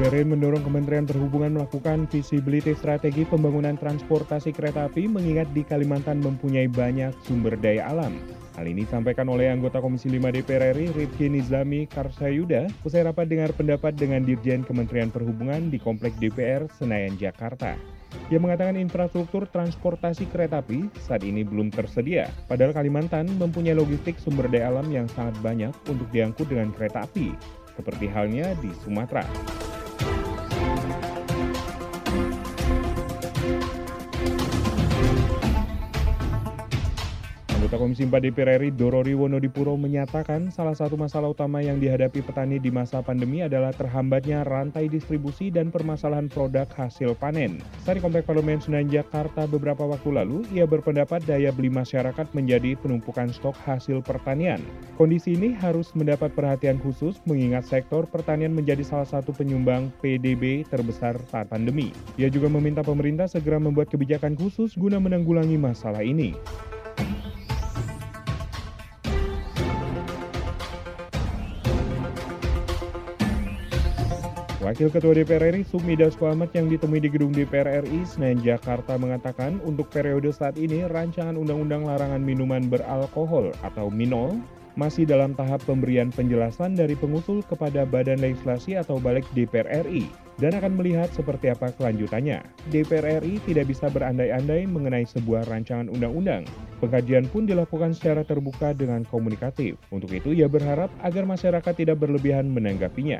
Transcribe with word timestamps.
DPR 0.00 0.24
mendorong 0.24 0.64
Kementerian 0.64 1.04
Perhubungan 1.04 1.60
melakukan 1.60 2.08
visibility 2.08 2.72
strategi 2.72 3.28
pembangunan 3.28 3.76
transportasi 3.76 4.48
kereta 4.48 4.88
api 4.88 5.04
mengingat 5.04 5.52
di 5.52 5.60
Kalimantan 5.60 6.24
mempunyai 6.24 6.72
banyak 6.72 7.12
sumber 7.28 7.52
daya 7.60 7.84
alam. 7.84 8.16
Hal 8.56 8.64
ini 8.64 8.88
disampaikan 8.88 9.28
oleh 9.28 9.52
anggota 9.52 9.76
Komisi 9.76 10.08
5 10.08 10.40
DPR 10.40 10.72
RI 10.72 10.96
Rifki 10.96 11.28
Nizami 11.28 11.84
Karsayuda 11.84 12.72
usai 12.80 13.04
rapat 13.04 13.28
dengar 13.28 13.52
pendapat 13.52 13.92
dengan 13.92 14.24
Dirjen 14.24 14.64
Kementerian 14.64 15.12
Perhubungan 15.12 15.68
di 15.68 15.76
Komplek 15.76 16.16
DPR 16.16 16.64
Senayan, 16.80 17.20
Jakarta. 17.20 17.76
Ia 18.32 18.40
mengatakan 18.40 18.80
infrastruktur 18.80 19.52
transportasi 19.52 20.32
kereta 20.32 20.64
api 20.64 20.88
saat 20.96 21.28
ini 21.28 21.44
belum 21.44 21.68
tersedia, 21.68 22.32
padahal 22.48 22.72
Kalimantan 22.72 23.28
mempunyai 23.36 23.76
logistik 23.76 24.16
sumber 24.16 24.48
daya 24.48 24.72
alam 24.72 24.88
yang 24.88 25.04
sangat 25.12 25.36
banyak 25.44 25.76
untuk 25.92 26.08
diangkut 26.08 26.48
dengan 26.48 26.72
kereta 26.72 27.04
api, 27.04 27.36
seperti 27.76 28.08
halnya 28.08 28.56
di 28.64 28.72
Sumatera. 28.80 29.28
Anggota 37.70 37.86
Komisi 37.86 38.02
4 38.02 38.26
DPR 38.26 38.58
RI 38.58 38.74
Dorori 38.74 39.14
Wonodipuro 39.14 39.78
menyatakan 39.78 40.50
salah 40.50 40.74
satu 40.74 40.98
masalah 40.98 41.30
utama 41.30 41.62
yang 41.62 41.78
dihadapi 41.78 42.18
petani 42.18 42.58
di 42.58 42.66
masa 42.66 42.98
pandemi 42.98 43.46
adalah 43.46 43.70
terhambatnya 43.70 44.42
rantai 44.42 44.90
distribusi 44.90 45.54
dan 45.54 45.70
permasalahan 45.70 46.26
produk 46.26 46.66
hasil 46.74 47.14
panen. 47.14 47.62
Saat 47.86 47.94
di 47.94 48.02
Komplek 48.02 48.26
Parlemen 48.26 48.58
Senayan 48.58 48.90
Jakarta 48.90 49.46
beberapa 49.46 49.86
waktu 49.86 50.10
lalu, 50.10 50.42
ia 50.50 50.66
berpendapat 50.66 51.22
daya 51.30 51.54
beli 51.54 51.70
masyarakat 51.70 52.26
menjadi 52.34 52.74
penumpukan 52.74 53.30
stok 53.30 53.54
hasil 53.62 54.02
pertanian. 54.02 54.58
Kondisi 54.98 55.38
ini 55.38 55.54
harus 55.54 55.94
mendapat 55.94 56.34
perhatian 56.34 56.82
khusus 56.82 57.22
mengingat 57.22 57.70
sektor 57.70 58.02
pertanian 58.02 58.50
menjadi 58.50 58.82
salah 58.82 59.06
satu 59.06 59.30
penyumbang 59.30 59.94
PDB 60.02 60.66
terbesar 60.66 61.22
saat 61.30 61.46
pandemi. 61.46 61.94
Ia 62.18 62.34
juga 62.34 62.50
meminta 62.50 62.82
pemerintah 62.82 63.30
segera 63.30 63.62
membuat 63.62 63.94
kebijakan 63.94 64.34
khusus 64.34 64.74
guna 64.74 64.98
menanggulangi 64.98 65.54
masalah 65.54 66.02
ini. 66.02 66.34
Wakil 74.70 74.86
Ketua 74.86 75.18
DPR 75.18 75.50
RI 75.50 75.66
Sumi 75.66 75.98
Dasko 75.98 76.30
Ahmad 76.30 76.54
yang 76.54 76.70
ditemui 76.70 77.02
di 77.02 77.10
gedung 77.10 77.34
DPR 77.34 77.82
RI 77.82 78.06
Senayan 78.06 78.38
Jakarta 78.38 78.94
mengatakan 78.94 79.58
untuk 79.66 79.90
periode 79.90 80.30
saat 80.30 80.54
ini 80.54 80.86
rancangan 80.86 81.34
undang-undang 81.34 81.90
larangan 81.90 82.22
minuman 82.22 82.70
beralkohol 82.70 83.50
atau 83.66 83.90
MINOL 83.90 84.38
masih 84.78 85.10
dalam 85.10 85.34
tahap 85.34 85.58
pemberian 85.66 86.14
penjelasan 86.14 86.78
dari 86.78 86.94
pengusul 86.94 87.42
kepada 87.50 87.82
Badan 87.82 88.22
Legislasi 88.22 88.78
atau 88.78 89.02
Balik 89.02 89.26
DPR 89.34 89.82
RI 89.82 90.06
dan 90.38 90.54
akan 90.54 90.78
melihat 90.78 91.10
seperti 91.10 91.50
apa 91.50 91.74
kelanjutannya. 91.74 92.38
DPR 92.70 93.26
RI 93.26 93.42
tidak 93.50 93.74
bisa 93.74 93.90
berandai-andai 93.90 94.70
mengenai 94.70 95.02
sebuah 95.02 95.50
rancangan 95.50 95.90
undang-undang. 95.90 96.46
Pengkajian 96.78 97.26
pun 97.26 97.42
dilakukan 97.42 97.90
secara 97.90 98.22
terbuka 98.22 98.70
dengan 98.70 99.02
komunikatif. 99.02 99.74
Untuk 99.90 100.14
itu, 100.14 100.30
ia 100.30 100.46
berharap 100.46 100.94
agar 101.02 101.26
masyarakat 101.26 101.74
tidak 101.74 101.98
berlebihan 101.98 102.46
menanggapinya. 102.46 103.18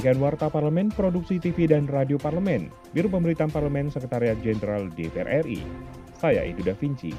Demikian 0.00 0.24
Warta 0.24 0.48
Parlemen, 0.48 0.88
Produksi 0.88 1.36
TV 1.36 1.68
dan 1.68 1.84
Radio 1.84 2.16
Parlemen, 2.16 2.72
Biro 2.96 3.12
Pemberitaan 3.12 3.52
Parlemen 3.52 3.92
Sekretariat 3.92 4.40
Jenderal 4.40 4.88
DPR 4.96 5.44
RI. 5.44 5.60
Saya 6.16 6.40
Idu 6.40 6.64
Da 6.64 6.72
Vinci. 6.72 7.12